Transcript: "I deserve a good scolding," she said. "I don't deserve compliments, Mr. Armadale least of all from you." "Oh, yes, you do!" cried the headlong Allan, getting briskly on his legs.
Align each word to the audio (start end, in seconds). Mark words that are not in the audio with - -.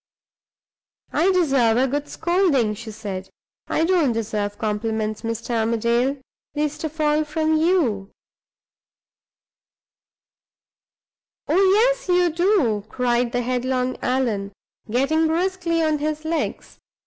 "I 1.13 1.31
deserve 1.31 1.77
a 1.77 1.87
good 1.87 2.07
scolding," 2.09 2.73
she 2.73 2.89
said. 2.89 3.29
"I 3.67 3.83
don't 3.85 4.13
deserve 4.13 4.57
compliments, 4.57 5.21
Mr. 5.21 5.51
Armadale 5.59 6.17
least 6.55 6.83
of 6.83 6.99
all 6.99 7.23
from 7.23 7.55
you." 7.57 8.09
"Oh, 11.47 11.61
yes, 11.75 12.07
you 12.09 12.31
do!" 12.31 12.83
cried 12.89 13.31
the 13.31 13.43
headlong 13.43 13.95
Allan, 14.01 14.53
getting 14.89 15.27
briskly 15.27 15.83
on 15.83 15.99
his 15.99 16.25
legs. 16.25 16.79